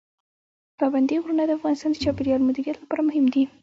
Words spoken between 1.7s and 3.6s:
د چاپیریال مدیریت لپاره مهم دي.